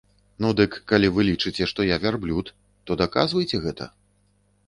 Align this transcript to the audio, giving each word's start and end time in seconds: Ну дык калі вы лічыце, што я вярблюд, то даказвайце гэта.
Ну 0.43 0.49
дык 0.59 0.77
калі 0.91 1.09
вы 1.17 1.25
лічыце, 1.27 1.67
што 1.73 1.85
я 1.89 1.97
вярблюд, 2.07 2.47
то 2.89 2.99
даказвайце 3.05 3.57
гэта. 3.67 3.91